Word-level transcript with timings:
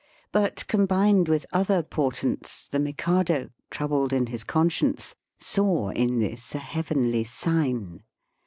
But 0.31 0.65
combined 0.65 1.29
with 1.29 1.45
other 1.53 1.83
portents, 1.83 2.67
the 2.67 2.79
Mikado, 2.79 3.51
troubled 3.69 4.11
in 4.11 4.25
his 4.25 4.43
conscience, 4.43 5.13
saw 5.39 5.89
in 5.89 6.17
this 6.17 6.55
a 6.55 6.57
heavenly 6.57 7.23
sign. 7.23 8.01